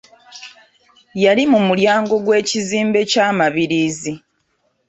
[1.23, 4.13] Yali mu mulyango gw’ekizimbe kya mabirizi.